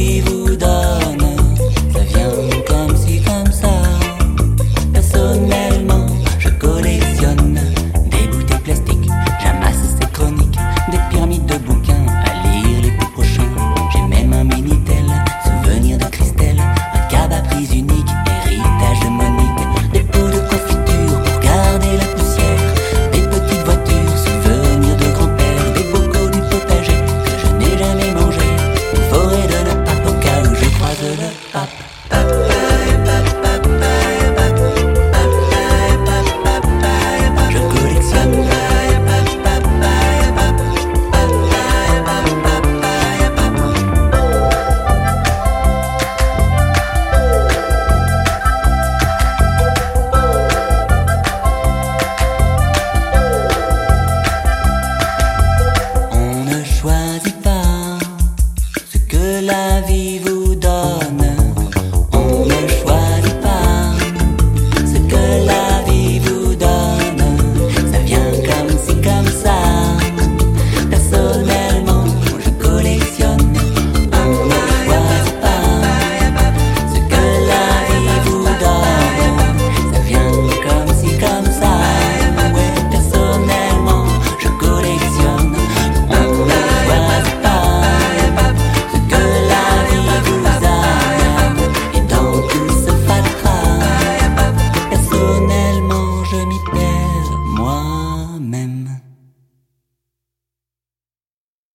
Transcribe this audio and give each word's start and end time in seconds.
You. 0.00 0.29